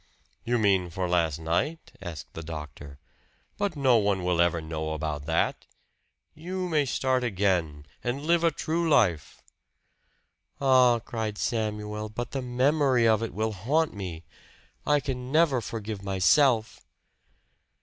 [0.43, 2.97] "You mean for last night?" asked the doctor.
[3.59, 5.67] "But no one will ever know about that.
[6.33, 9.43] You may start again and live a true life."
[10.59, 14.23] "Ah," cried Samuel, "but the memory of it will haunt me
[14.87, 16.79] I can never forgive myself!"